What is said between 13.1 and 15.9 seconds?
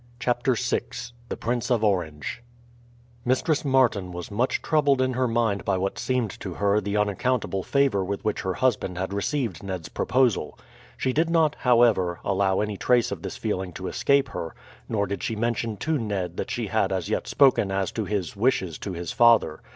of this feeling to escape her, nor did she mention